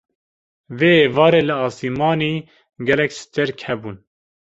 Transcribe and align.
Vê 0.77 0.91
êvarê 1.07 1.41
li 1.47 1.55
asîmanî 1.67 2.33
gelek 2.87 3.11
stêrk 3.21 3.57
hebûn. 3.67 3.97